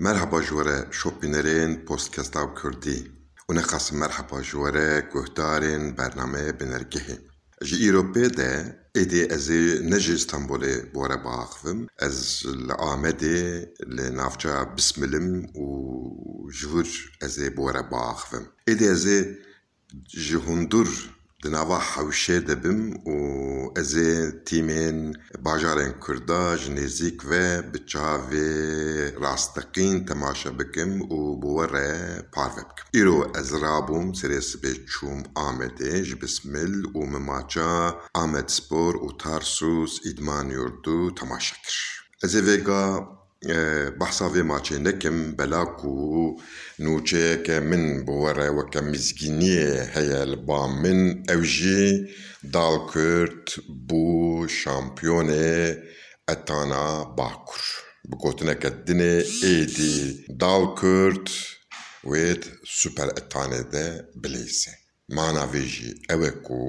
[0.00, 2.98] Merhaba ji we re şopînerên Podcasta Kurdî
[3.48, 7.16] û nexwasim merheba ji we re guhdarên bername Binêrgehê.
[7.62, 8.52] Ji îropê de
[9.00, 12.18] êdî ez ê ne ji Stenbolê bi we re biaxivim, ez
[12.66, 13.40] li Amedê
[13.96, 15.28] li navçeya Bismilim
[15.64, 15.66] û
[16.56, 16.90] ji wir
[17.26, 17.48] ê ê
[21.42, 22.82] di nava Hewşê de bim
[23.14, 23.16] û
[23.80, 24.12] ez ê
[24.46, 24.98] tîmên
[25.46, 28.50] bajarên Kurda ji nêzik ve bi çavê
[29.24, 31.90] rasteqîn temaşe bikim û bi we re
[32.34, 32.86] parve bikim.
[33.00, 37.24] Îro ez rabûm serê sibê çûm Amedê ji Bismil û min
[39.22, 41.78] Tarsus îdman yurdû temaşe kir.
[42.24, 42.42] Ez ê
[43.98, 45.92] behsa vê maçê nekim bela ku
[46.82, 51.00] nûçeyeke min bi we re weke mîzgîniyê heye li ba min
[51.34, 51.82] ew jî
[52.52, 53.46] Dalkurd
[53.88, 55.78] bû şampiyonê
[56.28, 57.62] etana Bakur.
[58.04, 58.70] Bi gotineke
[65.16, 66.60] معنا ویژی اوه کو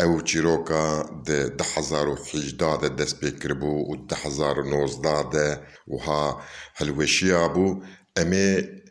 [0.00, 0.84] او چیروکا
[1.26, 5.96] ده ده هزار و حیجده ده دست بکربو و ده هزار و نوزده ده و
[5.98, 6.42] ها
[6.74, 7.82] هلوشی بو
[8.16, 8.44] امه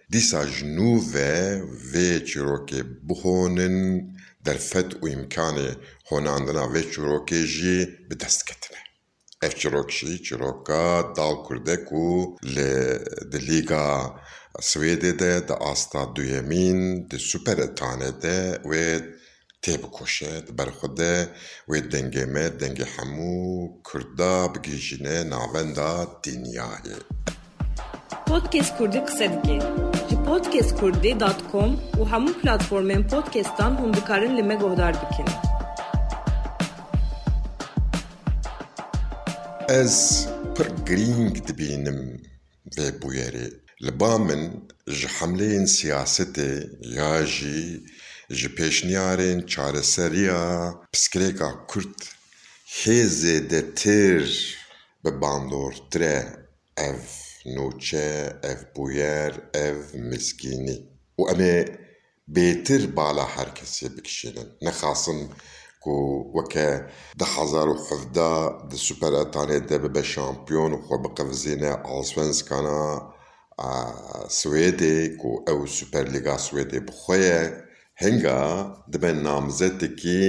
[0.10, 1.62] دیسا جنوبه
[1.94, 3.78] و چیروکه بخونن
[4.46, 5.58] در فت و امکان
[6.12, 8.82] هوناندنا و چیروکه جی به دست کتنه
[9.44, 9.90] اف چیروک
[10.26, 12.36] چیروکا دال کرده کو
[13.48, 14.16] لیگا
[14.60, 14.62] e
[15.02, 17.18] li di asta duyemîn di
[18.22, 19.02] de wê
[19.62, 21.28] tê bikoşe di ber xwe de
[21.70, 25.92] wê dengê me dengê hemû Kurda bigîjîne navenda
[26.24, 26.98] dînyayê.
[28.28, 29.60] Podcast Kurdî qise dike.
[30.10, 35.28] Ji podcastkurdî.com û hemû platformên podcastan hûn dikarin li me guhdar bikin.
[39.70, 42.22] Ez pir girîng dibînim
[42.78, 43.63] vê bûyerê.
[43.84, 46.52] Min ji hemleyên siyasetê
[46.98, 47.60] ya jî
[48.40, 50.44] ji pêşniyarên çareseriya
[50.92, 52.00] piskirêka Kurd
[52.80, 54.26] hêzê de têr
[55.04, 56.18] bi bandortir e
[56.88, 57.02] ev
[57.56, 58.12] nûçe,
[58.52, 59.34] ev bûyer,
[59.66, 59.78] ev
[60.10, 60.78] mizgînî.
[61.20, 61.58] û em ê
[62.36, 64.50] bêtir bala her kesê bikişînin.
[64.66, 65.20] Nexwasin
[65.84, 65.96] ku
[66.36, 66.70] weke
[67.20, 73.13] di hezar û hevdeh di Super Etanê de bibe şampiyon û xwe biqevizîne Allsvenskana
[74.40, 75.32] سوێدێک و
[78.04, 78.44] هنگا
[78.92, 80.26] دبه نامزد دکی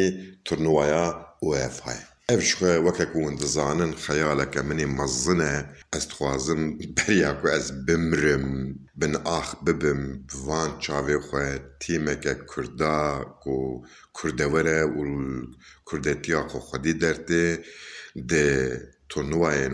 [0.49, 1.05] هەنگە او نامزەتێکی های
[1.43, 5.55] ئۆFهای ئەف وکه که اندزانن دەزانن که منی مزنه
[5.93, 10.03] از تخوازم خوازم بەریاکو از بمرم بن آخ ببم
[10.47, 11.51] وان چاوێ خوێ
[12.23, 13.01] که کووردا
[13.43, 13.55] کو
[14.17, 15.01] کوردەوەرە و
[15.89, 17.47] کوردەتیا خۆ خودی دەردێ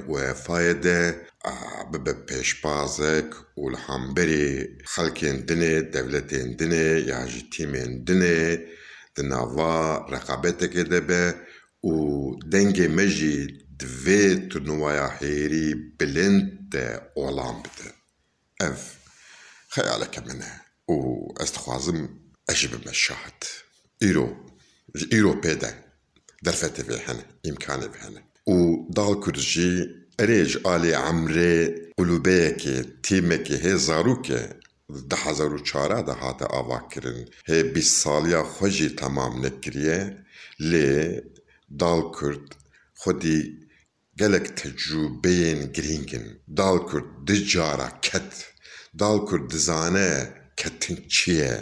[0.06, 1.29] او اف های ده
[1.92, 8.66] ببه پیشبازک و لحنبری خلکین دنه دولتین دنه یا جی تیمین دنه
[9.14, 10.06] دناوا
[10.42, 11.34] ده به
[11.84, 11.90] و
[12.52, 16.76] دنگ مجی دوی ترنوایا هیری بلند
[17.14, 17.90] اولام بده.
[18.60, 18.96] اف
[19.68, 20.60] خیالک منه.
[20.88, 20.94] و
[21.40, 22.08] استخوازم
[22.48, 23.44] اجب مشاهد
[24.00, 24.36] ایرو
[25.10, 25.84] ایرو پیده
[26.44, 28.22] درفته به هنه امکانه به هنه
[28.56, 29.99] و دال کرجی
[30.50, 31.54] ji alê Emrê
[31.98, 34.42] qulûbeyekê tîmekê hê zarokê
[35.10, 40.00] di hezar û çara de hate avakirin hê bîst saliya xwe jî temam nekiriye
[40.70, 40.90] lê
[41.80, 42.46] Dalkurd
[43.00, 43.38] xwedî
[44.20, 46.26] gelek tecrûbeyên girîng in.
[46.58, 48.32] Dalkurd di cara ket.
[49.00, 50.10] Dalkurd dizane
[50.56, 51.54] ketin çi ye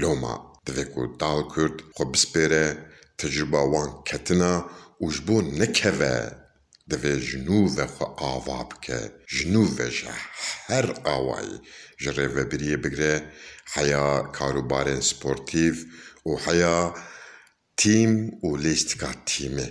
[0.00, 0.34] loma.
[0.66, 2.66] Divê ku Dalkurd xwe bispêre
[3.72, 4.54] wan ketina
[5.02, 5.36] û ji bo
[6.90, 10.14] دوی جنوب خو آواب که جنوب جه
[10.66, 11.60] هر آوایی
[11.98, 13.32] جره و بریه بگره
[13.74, 15.74] حیا کاروبارن سپورتیو
[16.26, 16.94] و حیا
[17.76, 19.68] تیم و لیستکا تیمه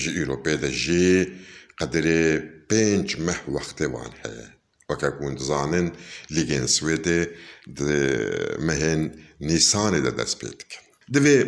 [0.00, 1.32] جی ایروپی ده جی
[1.78, 2.38] قدر
[2.70, 4.48] پنج مه وقت وان هیا
[4.88, 5.92] وکه کون زانن
[6.30, 7.30] لیگن سویده
[7.76, 9.00] ده مهن
[9.40, 11.44] نیسانه ده دست پیدکن دوی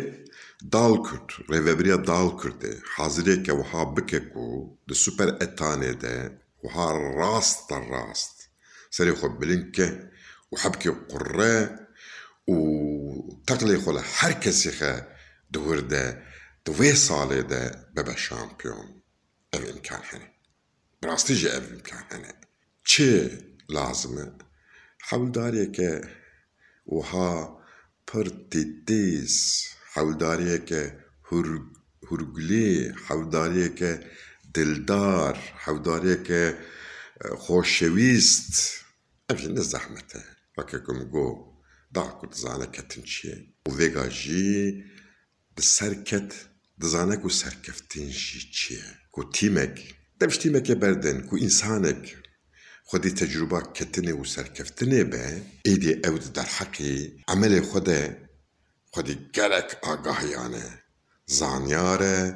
[0.71, 2.29] دال کرد ری ویبریا دال
[3.43, 3.85] که وها
[4.19, 8.49] کو ده سوپر اتانه ده وها راست تا راست
[8.91, 10.11] سری خود بلین که
[10.51, 10.89] وحب که
[12.47, 12.53] و
[13.47, 15.07] تقلی خود هر کسی خود
[15.53, 16.23] دور ده
[16.65, 19.01] دوی ساله ده ببه شامپیون
[19.53, 20.31] او امکان هنه
[21.01, 22.33] براستی جه او امکان هنه
[22.83, 23.39] چه
[23.69, 24.31] لازمه
[25.01, 26.01] حول داریه که
[26.87, 27.61] وها
[28.07, 29.66] پر تیتیز
[29.97, 30.57] حوداریه
[32.11, 33.91] هرگلی حوداریه که
[34.53, 36.57] دلدار حوداریه که
[37.37, 38.53] خوشویست
[39.29, 40.23] این نه زحمته.
[40.71, 41.25] که کم گو
[41.93, 43.35] دا کرد زانه کتن چیه؟
[43.67, 44.83] و ویگا جی
[45.59, 46.31] سرکت
[46.81, 49.75] دزانه کو سرکفتن جی چیه؟ کو تیمک.
[50.19, 52.17] دمش تیمک بردن کو انسانک.
[52.83, 55.41] خودی تجربه کتنه و سرکفتنه به.
[55.65, 58.26] ایدی اود در حقی عمل خوده
[58.97, 60.63] Po Hadi gerek agahiyane,
[61.27, 62.35] zanyare,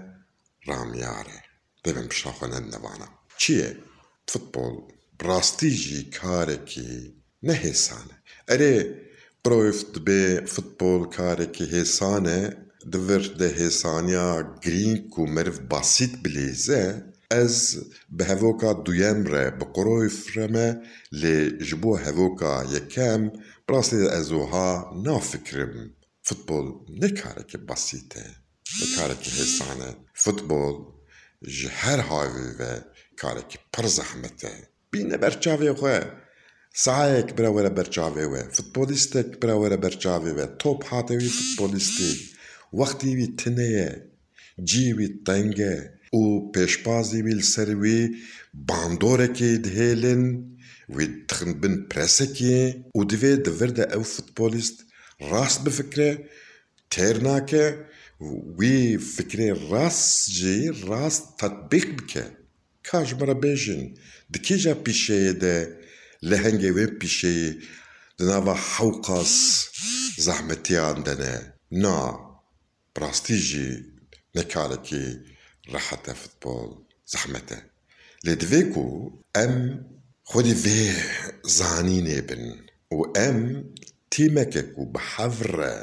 [0.68, 1.38] ramyare.
[1.86, 3.08] Devem şahane nevana.
[3.38, 3.78] Çiye
[4.26, 4.76] futbol
[5.24, 8.16] brastiji kareki ne hesane.
[8.48, 9.00] Ere
[9.44, 12.54] proyft be futbol kareki hesane
[12.92, 17.78] divir de hesanya green ku merv basit bilize ez
[18.10, 20.68] bi hevoka duyem re bi qoroyf re me
[21.22, 23.32] lê ji bo hevoka yekem
[23.70, 24.70] rastê ez oha
[27.24, 28.26] karekî basît e
[28.80, 30.76] ne karekî hêsan e futbol
[31.56, 32.74] ji her havî ve
[33.22, 34.54] karekî pir zehmet e
[34.94, 35.98] bîne ber çavê xwe.
[36.74, 38.52] Sahayek bira were ber çavê we.
[38.52, 40.58] Futbolîstek bira were ber çavê we.
[40.58, 42.10] Top hate wî futbolîstê
[42.72, 43.90] wextî wî tune ye
[44.70, 45.76] cî wî teng e
[46.20, 46.22] û
[46.54, 47.70] pêşbazî wî li ser
[51.62, 52.60] bin presekê
[52.98, 54.78] û divê di vir de ew futbolîst
[55.22, 56.20] راس بفكره
[56.90, 57.80] تيرناك
[58.20, 62.38] وي فكره راس جي راس تطبيق بك
[62.84, 63.94] كاش مرا بيجن
[64.30, 65.78] دكيجا بيشي ده؟
[66.24, 67.60] لهنجي وي بيشي
[68.20, 69.66] دناوا حوقاس
[70.18, 72.20] زحمتي عندنا نا
[72.96, 73.86] براستي جي
[74.36, 75.20] نكالكي
[75.70, 77.62] راحتا فوتبول زحمتا
[78.24, 79.84] لدفيكو ام
[80.24, 80.94] خودي في
[81.46, 82.72] زانيني بن.
[82.92, 83.74] و ام
[84.80, 85.76] û bi hev re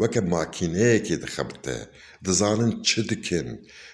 [0.00, 1.78] weke makîneyekê dixebite
[2.24, 3.48] dizanin çi dikin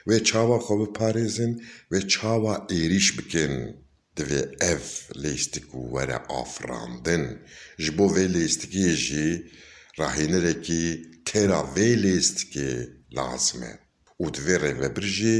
[0.09, 1.53] wê çawa xwe biparêzin
[1.93, 3.53] wê çawa êrîş bikin
[4.17, 4.43] divê
[4.73, 4.85] ev
[5.23, 7.25] lêstik û were afirandin
[7.83, 9.29] ji bo vê lêstikiyê jî
[10.01, 10.85] rahînirekî
[11.29, 12.71] têra vê lêstikê
[13.17, 13.73] lazim e
[14.23, 15.37] û divê rêvebir jî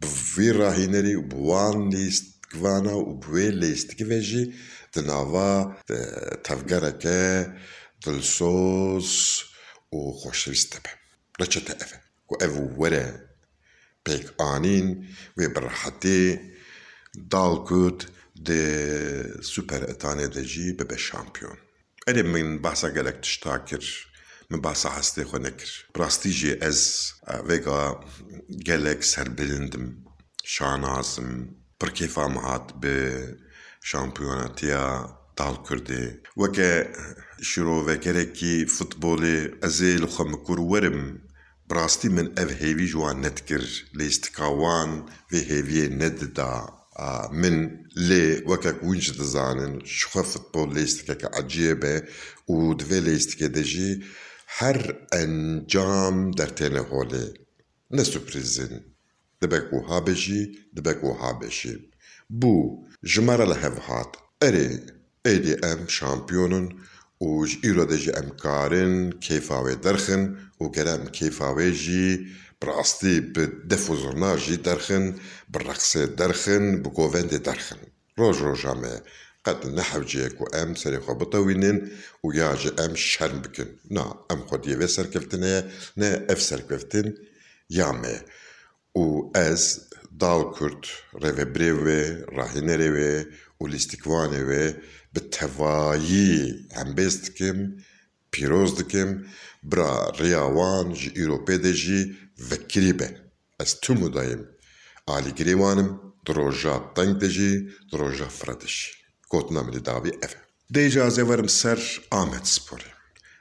[0.00, 4.44] bi vî rahînerî û bi wan lêstikvana û bi wê lêstikî ve jî
[4.92, 5.52] di nava
[6.46, 7.22] tevgereke
[8.02, 9.10] Tilsos
[9.92, 10.90] og Khoshristepe.
[11.40, 11.96] Racha teqefe.
[12.30, 13.06] U evu wera
[14.04, 15.06] pek anin
[15.38, 16.40] ve berhati
[17.30, 18.62] dal kut de
[19.42, 21.58] süper etane de jî bibe şampiyon.
[22.08, 24.12] Erê min bahsa gelek tişta kir
[24.50, 25.88] min bahsa hestê xwe nekir.
[25.98, 27.12] Rastî jî ez
[27.48, 28.00] vega
[28.48, 30.04] gelek serbilindim,
[30.44, 32.96] şanazim, pir kêfa hat bi
[33.82, 36.04] şampiyonatiya دال کردی.
[36.40, 36.70] وەکە
[38.38, 41.00] کی فتبۆلێ ازیل خم کور ورم
[41.68, 43.72] براستی من اف هیوی جوان نەتکرد
[45.30, 46.54] و هیوی ند دا
[47.40, 47.56] من
[48.08, 49.04] لێ وەکەک ونج
[50.32, 51.94] فوتبال لیست که لەیستکەکە عجیبه
[52.48, 53.00] و دوێ
[53.38, 53.92] که دەژی
[54.58, 54.80] هەر
[55.12, 57.26] ئەنجام دەرتێنە هۆلێ.
[57.96, 58.74] نەسوپریزن
[59.40, 60.42] دەبێک و هابژی
[60.76, 61.74] دەبێک و دبکو
[62.40, 62.86] بوو
[63.16, 63.76] بو لە هەڤ
[64.46, 64.68] اره
[65.30, 66.66] êdî em şampiyonun
[67.26, 70.22] û ji îro de jî em karin kêfa wê derxin
[70.62, 72.06] û gere em kêfa wê jî
[72.60, 75.04] bi rastî bi def û zurna jî derxin
[75.52, 77.80] bi reqsê derxin bi govendê derxin.
[78.18, 78.94] Roj roja me
[79.76, 81.78] nehewciye ku em serê xwe bitewînin
[82.24, 83.68] û ya ji em şerm bikin.
[83.96, 85.60] Na em xwediyê vê serkeftinê ye
[86.00, 87.06] ne ev serkeftin
[87.78, 88.14] ya me
[89.02, 89.04] û
[89.48, 89.62] ez
[90.20, 90.84] dal kurt
[91.22, 92.00] rêvebirê wê
[92.38, 93.12] rahînerê wê
[93.60, 94.42] û lîstikvanê
[95.20, 96.32] tevayî
[96.78, 97.58] hembêz dikim
[98.32, 99.10] pîroz dikim
[99.70, 99.90] bira
[100.20, 101.10] rêya wan ji
[101.64, 102.00] de jî
[102.50, 103.08] vekirî be
[103.62, 104.42] ez tûmû dayim
[105.14, 105.90] alîgirê wan im
[106.26, 107.52] di roja teng de jî
[107.90, 108.28] di roja
[108.76, 108.90] jî
[109.30, 110.42] gotina min li dawî ev e
[110.74, 111.80] dê jî ez ê werim ser
[112.20, 112.92] Amedsporê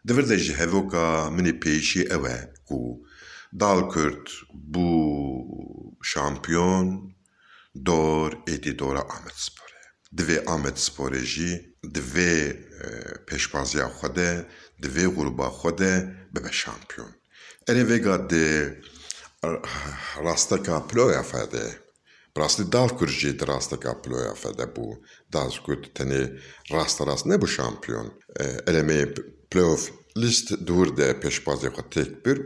[0.07, 2.79] di vir de ji hevoka minê pêşî ew e ku
[3.59, 4.27] Dalkurt
[4.73, 4.89] bû
[6.11, 6.87] şampiyon
[7.85, 9.60] dor êdî dora Amedsporê divê
[10.17, 11.59] دوی آمد سپوره جی
[11.93, 12.53] دوی
[13.27, 14.45] پیشبازی خوده
[14.81, 17.11] دوی غروبا خوده به شامپیون
[17.67, 18.47] اره ویگا دی
[20.25, 21.79] راستکا پلویا فده
[22.35, 24.95] براستی دال کرجی دی راستکا پلویا فده بو
[25.31, 26.29] داز کرد تنی
[26.69, 28.11] راست راست نبو شامپیون
[28.67, 29.05] اره می
[29.51, 32.37] پلوف لیست دور دی پیشبازی خود تک بر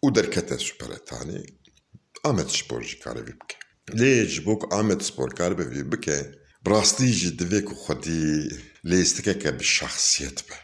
[0.00, 1.42] او درکت سپرتانی
[2.24, 3.56] آمد سپور جی کاری بکه
[3.94, 5.54] لیج بوک آمد سپور کاری
[5.92, 8.48] بکه براستي جد فيك خدي
[8.84, 10.56] ليستكك بالشخصيات به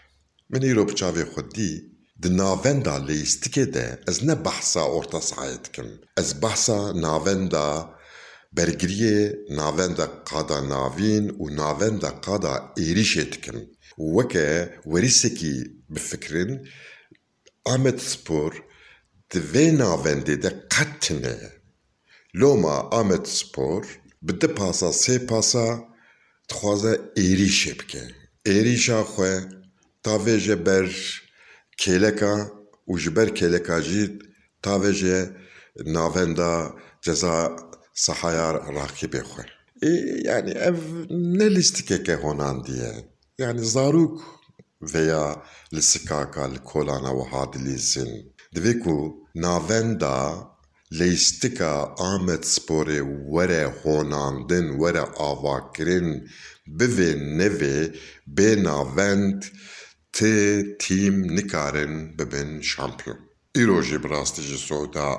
[0.50, 5.88] من إيرو بتشافي خدي د نافندا ليستكي ده از نبحثا أورتا سعيتكم
[6.18, 7.94] از بحثا نافندا
[8.52, 13.66] برگریه ناوند قادا ناوین و ناوند قادا ایریشت کن
[13.98, 16.68] وکه وریسکی بفکرین
[17.64, 18.64] آمد سپور
[19.30, 21.52] دوی ناونده ده قطنه
[22.34, 23.86] لوما آمد سپور
[24.26, 25.66] Bi di pasa sê pasa
[26.48, 26.92] dixwaze
[27.26, 28.04] êrişê bike.
[28.54, 29.32] Êrîşa xwe
[30.04, 30.88] tavê ji ber
[31.82, 32.34] kêleka
[32.90, 33.76] û ji ber kêleka
[35.96, 36.72] navenda
[37.04, 37.56] ceza
[37.94, 39.22] sahaya rakibê.
[39.82, 39.88] E,
[40.28, 40.78] yani ev
[41.10, 42.92] ne lîstikeke honandiye.
[43.38, 44.20] Yani zarok
[44.82, 45.42] veya
[45.74, 48.34] li sikaka li kolana wiha dilîzin.
[48.54, 50.16] Divê ku navenda
[50.92, 56.28] lêstika Ahmet Sporê were honandin, were avakirin
[56.66, 57.94] bivê nevê
[58.36, 59.42] bê navend
[60.12, 63.18] tê tîm nikarin bibin şampiyon.
[63.54, 65.18] Îro jî bi rastî ji Soda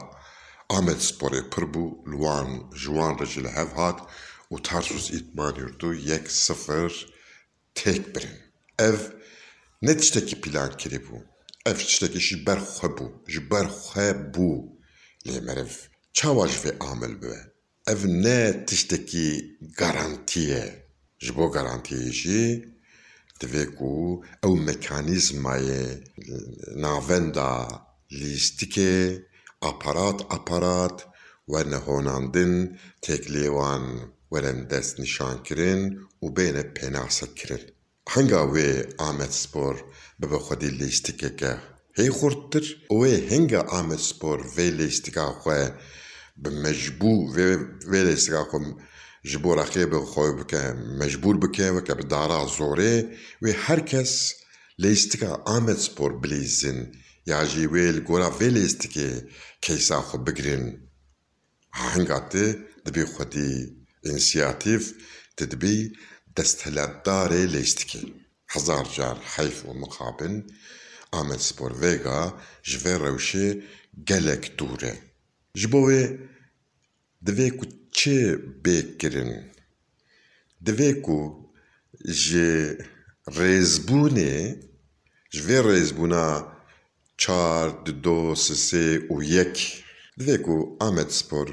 [0.70, 2.50] Ahmet Sporê pir bû li wan
[2.82, 4.00] ji wan re jî li hev hat
[4.52, 6.92] û Tarsus îtman yurdu yek sifir
[7.76, 8.38] têk birin.
[8.80, 9.00] Ev
[9.82, 11.18] ne tiştekî plan kirîbû.
[11.66, 14.77] Ev tiştekî ji ber xwe bû, ji ber xwe bû
[15.28, 15.74] lê meriv
[16.18, 17.42] çawa ji vê amil bibe.
[17.92, 19.30] Ev ne tiştekî
[19.80, 20.66] garantî ye.
[21.24, 22.44] Ji bo garantiyê jî
[23.40, 23.92] divê ku
[24.48, 25.86] ew mekanîzmayê
[26.84, 27.52] navenda
[28.20, 28.96] lîstikê
[29.70, 30.98] aparat aparat
[31.52, 32.54] werne honandin
[33.06, 33.86] têklêwan
[34.32, 35.82] werin dest nîşankirin
[36.24, 37.64] û bêne pênasekirin.
[38.14, 38.70] Henga wê
[39.08, 39.76] Ahmet Spor
[40.20, 41.54] bibe xwedî lîstikeke
[41.98, 45.72] هی خورتر اوه هنگا آمد سپور وی لیستگا خواه
[46.44, 47.14] بمجبو
[47.92, 48.66] وی لیستگا خواه
[49.30, 50.62] جبو رقیب خواه بکه
[51.02, 52.94] مجبور بکه و که بدارا زوره
[53.42, 54.34] و هر کس
[54.78, 56.92] لیستگا آمد سپور بلیزن
[57.26, 59.12] یا جی ویل گورا وی لیستگی
[59.62, 60.66] کیسا خواه بگرین
[61.74, 63.52] هنگا تی دبی خودی
[64.04, 64.98] انسیاتیف تی
[65.38, 65.94] تدبي
[66.38, 68.14] دستهلات داري ليستكي
[68.50, 70.44] هزار جار حیف و ومقابل
[71.12, 72.34] Ahmet Spor vêga
[72.64, 73.64] ji vê rewşê
[74.04, 74.94] gelek dûr e.
[75.56, 76.18] Ji bo wê
[77.26, 78.20] divê ku çi
[78.64, 79.32] bêkirin?
[80.66, 81.20] Divê ku
[82.06, 82.78] ji
[83.38, 84.36] rêzbûnê
[85.34, 86.28] ji vê rêzbûna
[87.18, 89.84] çar, di do, sisê û yek
[90.20, 91.48] divê ku Ahmet Spor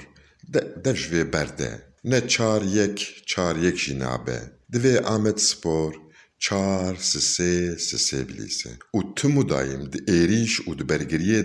[0.84, 1.70] dev ji vê berde.
[2.04, 4.38] Ne çar yek çar yek jî nabe.
[4.72, 6.03] Divê Ahmet Spor
[6.44, 7.54] çar sisê
[7.88, 8.72] sisê bilîse.
[8.96, 10.84] û tim û dayîm di êrîş û di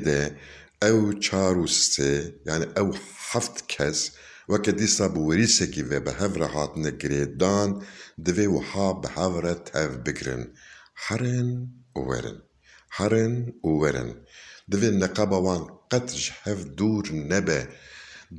[0.08, 0.22] de
[0.90, 2.14] ew çar û sisê
[2.50, 2.90] yani ew
[3.30, 4.00] heft kes
[4.52, 7.70] weke dîsa bi werîsekî ve bi hev re hatine girêdan
[8.26, 10.44] divê wiha bi hev re tev bigirin.
[11.06, 11.50] Herin
[11.98, 12.40] û werin.
[12.98, 13.36] Herin
[13.68, 14.12] û werin.
[14.72, 14.90] Divê
[15.46, 16.10] wan qet
[16.46, 17.62] hev dûr nebe.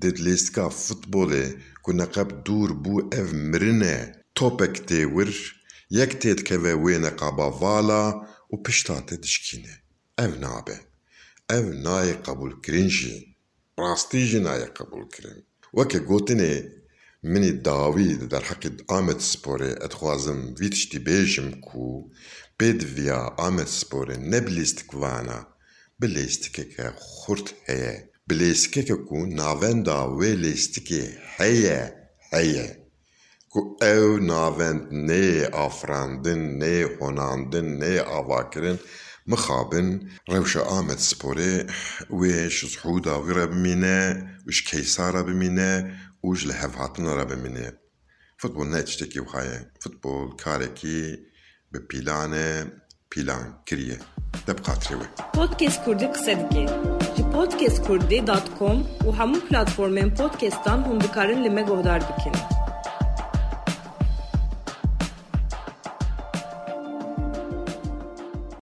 [0.01, 1.47] Di lîstika futbolê
[1.85, 3.99] ku neqeb dûr bû ev mirin e.
[4.35, 5.60] Topek tê wir,
[5.91, 9.83] یک تید که به وین قبا والا و پشتاته دشکینه
[10.19, 10.81] أو نابه
[11.51, 13.37] أو نای قبول کرین جی
[13.79, 15.43] راستی جی نای قبول کرین
[15.75, 16.73] وکه گوتنه
[17.23, 22.11] منی داوی در حق آمد سپوره اتخوازم ویتشتی بیجم کو
[22.59, 25.47] بید ویا آمد سپوره نبلیست کوانا
[26.01, 31.95] بلیستکه که خورت هیه بلیستکه که کو ناوین داوی لیستکه هیه
[32.33, 32.80] هیه
[33.53, 38.79] Ku ew navend neyê afirandin, neyê honandin, neyê avakirin
[39.27, 39.89] mixabin
[40.33, 41.55] rewşa Ahmet Sporê
[42.21, 43.99] wê ji Zihûda wî re bimîne
[44.47, 45.73] û ji Keysa re bimîne
[46.27, 46.49] û ji.
[48.37, 49.43] Futbol ne tiştekî wiha.
[49.81, 51.01] Futbol karekî
[51.73, 52.51] bi pîlanê
[53.11, 53.99] pîlankirî ye.
[54.47, 55.07] Te bi we.
[55.35, 56.67] Podcast Kurdî qise dike.
[57.17, 61.63] Ji podcastkurdî.com û hemû platformên podcastan hûn dikarin li me.